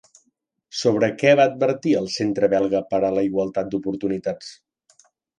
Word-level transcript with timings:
Sobre 0.77 1.09
què 1.23 1.33
va 1.39 1.43
advertir 1.49 1.91
el 1.99 2.09
Centre 2.13 2.49
belga 2.53 2.81
per 2.93 3.01
a 3.09 3.11
la 3.17 3.25
Igualtat 3.27 3.69
d'Oportunitats? 3.75 4.49